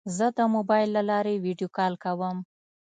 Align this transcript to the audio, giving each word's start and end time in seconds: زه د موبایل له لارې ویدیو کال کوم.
زه 0.17 0.27
د 0.37 0.39
موبایل 0.55 0.89
له 0.97 1.01
لارې 1.09 1.35
ویدیو 1.45 1.73
کال 1.77 1.93
کوم. 2.03 2.37